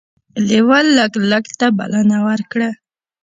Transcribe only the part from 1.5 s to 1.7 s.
ته